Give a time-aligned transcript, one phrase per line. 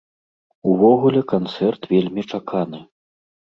[0.71, 2.83] Увогуле канцэрт вельмі чаканы.